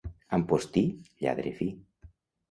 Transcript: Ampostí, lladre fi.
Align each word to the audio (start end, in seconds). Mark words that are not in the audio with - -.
Ampostí, 0.35 0.81
lladre 1.25 1.53
fi. 1.59 1.67